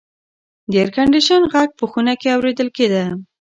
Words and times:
د 0.69 0.73
اېرکنډیشن 0.79 1.41
غږ 1.53 1.69
په 1.79 1.85
خونه 1.91 2.13
کې 2.21 2.29
اورېدل 2.35 2.69
کېده. 2.77 3.05